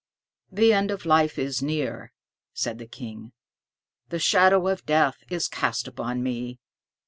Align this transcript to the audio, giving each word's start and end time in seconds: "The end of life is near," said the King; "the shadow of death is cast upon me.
"The 0.51 0.73
end 0.73 0.89
of 0.89 1.05
life 1.05 1.37
is 1.37 1.61
near," 1.61 2.11
said 2.53 2.79
the 2.79 2.87
King; 2.87 3.33
"the 4.09 4.17
shadow 4.17 4.67
of 4.67 4.83
death 4.87 5.17
is 5.29 5.47
cast 5.47 5.87
upon 5.87 6.23
me. 6.23 6.57